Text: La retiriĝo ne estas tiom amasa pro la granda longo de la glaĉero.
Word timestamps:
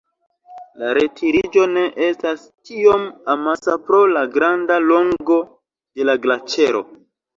La 0.83 0.87
retiriĝo 0.97 1.65
ne 1.73 1.83
estas 2.07 2.47
tiom 2.69 3.05
amasa 3.35 3.77
pro 3.91 3.99
la 4.17 4.25
granda 4.39 4.81
longo 4.89 5.39
de 6.01 6.09
la 6.13 6.17
glaĉero. 6.25 6.83